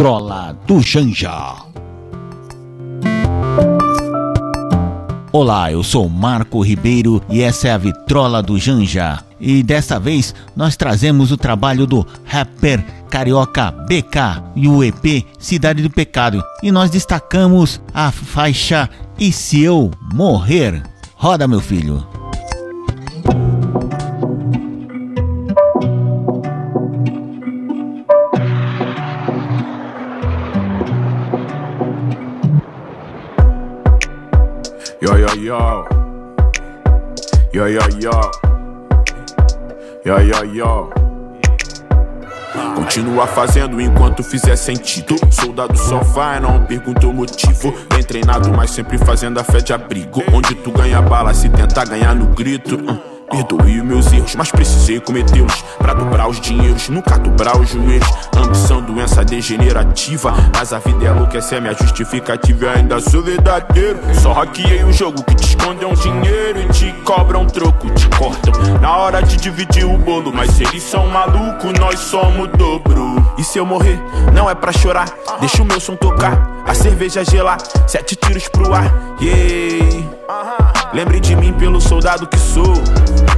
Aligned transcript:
Vitrola 0.00 0.56
do 0.66 0.80
Janja. 0.80 1.56
Olá, 5.30 5.70
eu 5.70 5.82
sou 5.82 6.08
Marco 6.08 6.62
Ribeiro 6.62 7.22
e 7.28 7.42
essa 7.42 7.68
é 7.68 7.72
a 7.72 7.76
Vitrola 7.76 8.42
do 8.42 8.58
Janja. 8.58 9.22
E 9.38 9.62
dessa 9.62 10.00
vez 10.00 10.34
nós 10.56 10.74
trazemos 10.74 11.30
o 11.30 11.36
trabalho 11.36 11.86
do 11.86 12.06
rapper 12.24 12.82
carioca 13.10 13.70
BK 13.70 14.42
e 14.56 14.68
o 14.68 14.82
EP 14.82 15.26
Cidade 15.38 15.82
do 15.82 15.90
Pecado. 15.90 16.42
E 16.62 16.72
nós 16.72 16.88
destacamos 16.88 17.78
a 17.92 18.10
faixa 18.10 18.88
E 19.18 19.30
Se 19.30 19.62
Eu 19.62 19.90
Morrer. 20.14 20.82
Roda, 21.14 21.46
meu 21.46 21.60
filho. 21.60 22.19
Yo, 35.10 35.18
yo, 35.18 35.34
yo. 35.34 35.84
Yo, 37.52 37.66
yo, 37.66 37.80
yo. 37.98 38.30
Yo, 40.04 40.20
yo, 40.20 40.44
yo. 40.44 40.90
Continua 42.76 43.26
fazendo 43.26 43.80
enquanto 43.80 44.22
fizer 44.22 44.56
sentido. 44.56 45.16
Soldado 45.28 45.76
só 45.76 45.98
vai, 45.98 46.38
não 46.38 46.64
pergunta 46.64 47.08
o 47.08 47.12
motivo. 47.12 47.74
Bem 47.92 48.04
treinado, 48.04 48.52
mas 48.56 48.70
sempre 48.70 48.98
fazendo 48.98 49.40
a 49.40 49.44
fé 49.44 49.58
de 49.58 49.72
abrigo. 49.72 50.22
Onde 50.32 50.54
tu 50.54 50.70
ganha 50.70 51.02
bala 51.02 51.34
se 51.34 51.48
tentar 51.48 51.88
ganhar 51.88 52.14
no 52.14 52.26
grito. 52.26 52.76
Uh. 52.76 53.09
Perdoei 53.30 53.78
os 53.78 53.84
meus 53.84 54.12
erros, 54.12 54.34
mas 54.34 54.50
precisei 54.50 54.98
cometê-los. 54.98 55.64
Pra 55.78 55.94
dobrar 55.94 56.28
os 56.28 56.40
dinheiros, 56.40 56.88
nunca 56.88 57.16
dobrar 57.18 57.56
os 57.56 57.70
joelhos. 57.70 58.08
Ambição, 58.36 58.82
doença 58.82 59.24
degenerativa 59.24 60.34
Mas 60.54 60.72
a 60.72 60.78
vida 60.78 61.06
é 61.06 61.12
louca, 61.12 61.38
essa 61.38 61.56
é 61.56 61.60
minha 61.60 61.74
justificativa. 61.74 62.64
Eu 62.64 62.70
ainda 62.70 63.00
sou 63.00 63.22
verdadeiro. 63.22 63.98
Só 64.14 64.32
hackeei 64.32 64.82
o 64.82 64.92
jogo 64.92 65.22
que 65.22 65.34
te 65.34 65.48
esconde 65.48 65.84
um 65.84 65.94
dinheiro 65.94 66.60
E 66.60 66.68
te 66.72 66.92
cobram 67.04 67.42
um 67.42 67.46
troco, 67.46 67.88
te 67.90 68.08
cortam. 68.08 68.52
Na 68.80 68.96
hora 68.96 69.22
de 69.22 69.36
dividir 69.36 69.84
o 69.84 69.96
bolo 69.96 70.32
Mas 70.32 70.60
eles 70.60 70.82
são 70.82 71.06
malucos, 71.06 71.72
nós 71.78 72.00
somos 72.00 72.48
dobro. 72.56 73.24
E 73.38 73.44
se 73.44 73.58
eu 73.58 73.64
morrer, 73.64 73.98
não 74.34 74.50
é 74.50 74.54
pra 74.54 74.72
chorar. 74.72 75.08
Deixa 75.38 75.62
o 75.62 75.64
meu 75.64 75.80
som 75.80 75.96
tocar, 75.96 76.62
a 76.66 76.74
cerveja 76.74 77.24
gelar. 77.24 77.58
Sete 77.86 78.16
tiros 78.16 78.48
pro 78.48 78.74
ar, 78.74 78.92
yeah 79.20 80.19
Lembre 80.92 81.20
de 81.20 81.36
mim 81.36 81.52
pelo 81.52 81.80
soldado 81.80 82.26
que 82.26 82.38
sou. 82.38 82.74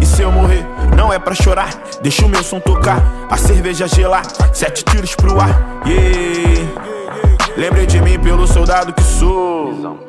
E 0.00 0.06
se 0.06 0.22
eu 0.22 0.32
morrer, 0.32 0.64
não 0.96 1.12
é 1.12 1.18
pra 1.18 1.34
chorar. 1.34 1.70
Deixa 2.00 2.24
o 2.24 2.28
meu 2.28 2.42
som 2.42 2.58
tocar, 2.58 3.02
a 3.30 3.36
cerveja 3.36 3.86
gelar. 3.86 4.24
Sete 4.52 4.82
tiros 4.84 5.14
pro 5.14 5.38
ar, 5.40 5.82
yeah. 5.86 6.94
Lembre 7.56 7.86
de 7.86 8.00
mim 8.00 8.18
pelo 8.18 8.46
soldado 8.46 8.92
que 8.92 9.02
sou. 9.02 10.00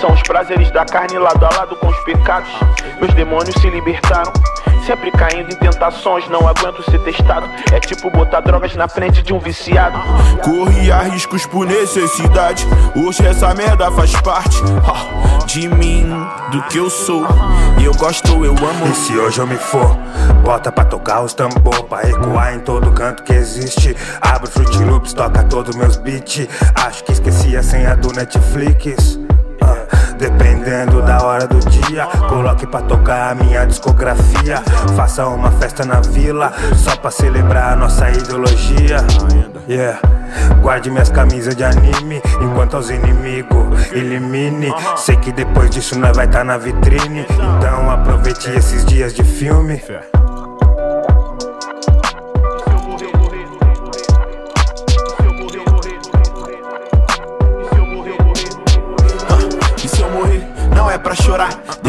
São 0.00 0.12
os 0.12 0.22
prazeres 0.22 0.70
da 0.72 0.84
carne 0.84 1.18
lado 1.18 1.44
a 1.44 1.50
lado 1.56 1.76
com 1.76 1.86
os 1.86 1.98
pecados. 2.04 2.48
Meus 3.00 3.12
demônios 3.14 3.54
se 3.60 3.68
libertaram. 3.68 4.32
Sempre 4.90 5.12
caindo 5.12 5.52
em 5.52 5.56
tentações, 5.56 6.28
não 6.28 6.48
aguento 6.48 6.82
ser 6.90 6.98
testado. 7.04 7.46
É 7.72 7.78
tipo 7.78 8.10
botar 8.10 8.40
drogas 8.40 8.74
na 8.74 8.88
frente 8.88 9.22
de 9.22 9.32
um 9.32 9.38
viciado. 9.38 9.96
Corria 10.42 10.98
riscos 11.02 11.46
por 11.46 11.64
necessidade. 11.64 12.66
Hoje 12.96 13.24
essa 13.24 13.54
merda 13.54 13.88
faz 13.92 14.10
parte 14.20 14.60
de 15.46 15.68
mim, 15.68 16.10
do 16.50 16.60
que 16.64 16.78
eu 16.78 16.90
sou. 16.90 17.24
E 17.78 17.84
eu 17.84 17.94
gosto, 17.94 18.44
eu 18.44 18.50
amo. 18.50 18.88
E 18.90 18.94
se 18.96 19.16
hoje 19.16 19.38
eu 19.38 19.46
me 19.46 19.54
for, 19.54 19.96
bota 20.42 20.72
pra 20.72 20.84
tocar 20.84 21.22
os 21.22 21.34
tambor, 21.34 21.84
pra 21.84 22.08
ecoar 22.08 22.56
em 22.56 22.58
todo 22.58 22.90
canto 22.90 23.22
que 23.22 23.32
existe. 23.32 23.96
Abro 24.20 24.50
Fruit 24.50 24.76
Loops, 24.82 25.12
toca 25.12 25.44
todos 25.44 25.76
meus 25.76 25.98
beats. 25.98 26.48
Acho 26.74 27.04
que 27.04 27.12
esqueci 27.12 27.56
a 27.56 27.62
senha 27.62 27.94
do 27.94 28.12
Netflix. 28.12 29.14
Uh, 29.62 30.14
dependendo 30.18 31.00
da 31.02 31.22
hora 31.22 31.46
do 31.46 31.60
dia, 31.60 32.08
pra 32.66 32.80
tocar 32.82 33.32
a 33.32 33.34
minha 33.34 33.64
discografia. 33.64 34.62
Faça 34.96 35.26
uma 35.26 35.50
festa 35.52 35.84
na 35.84 36.00
vila, 36.00 36.52
só 36.76 36.96
pra 36.96 37.10
celebrar 37.10 37.72
a 37.72 37.76
nossa 37.76 38.10
ideologia. 38.10 38.98
Yeah. 39.68 40.00
Guarde 40.60 40.90
minhas 40.90 41.10
camisas 41.10 41.54
de 41.56 41.64
anime, 41.64 42.22
enquanto 42.40 42.76
aos 42.76 42.90
inimigos 42.90 43.92
elimine. 43.92 44.72
Sei 44.96 45.16
que 45.16 45.32
depois 45.32 45.70
disso 45.70 45.98
nós 45.98 46.16
vai 46.16 46.28
tá 46.28 46.44
na 46.44 46.56
vitrine, 46.56 47.26
então 47.30 47.90
aproveite 47.90 48.50
esses 48.50 48.84
dias 48.84 49.12
de 49.14 49.24
filme. 49.24 49.82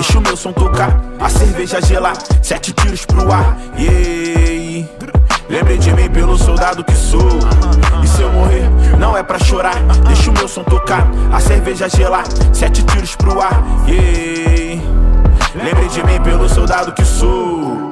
Deixa 0.02 0.18
o 0.18 0.22
meu 0.24 0.36
som 0.36 0.52
tocar, 0.52 1.00
a 1.20 1.30
cerveja 1.30 1.80
gelar, 1.80 2.18
sete 2.42 2.74
tiros 2.74 3.06
pro 3.06 3.32
ar. 3.32 3.56
Yeah. 3.78 4.90
Lembre 5.48 5.78
de 5.78 5.94
mim 5.94 6.10
pelo 6.10 6.36
soldado 6.40 6.84
que 6.84 6.96
sou. 6.96 7.30
E 8.04 8.08
se 8.08 8.24
eu 8.24 8.32
morrer, 8.32 8.68
não 8.98 9.16
é 9.16 9.22
pra 9.22 9.38
chorar. 9.38 9.76
Deixa 10.08 10.32
o 10.32 10.34
meu 10.34 10.48
som 10.48 10.64
tocar, 10.64 11.08
a 11.32 11.40
cerveja 11.40 11.88
gelar, 11.88 12.24
sete 12.52 12.82
tiros 12.82 13.16
pro 13.16 13.40
ar. 13.40 13.64
Yeah. 13.88 14.82
Lembre 15.54 15.88
de 15.90 16.04
mim 16.04 16.20
pelo 16.24 16.50
soldado 16.50 16.94
que 16.94 17.06
sou. 17.06 17.91